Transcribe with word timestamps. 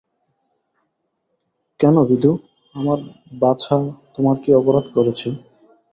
কেন 1.79 1.95
বিধু, 2.09 2.31
আমার 2.75 2.99
বাছা 3.41 3.75
তোমার 4.15 4.35
কী 4.43 4.49
অপরাধ 4.53 4.85
করেছে। 4.95 5.27